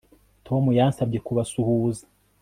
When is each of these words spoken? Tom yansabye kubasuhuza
Tom 0.45 0.63
yansabye 0.79 1.19
kubasuhuza 1.25 2.03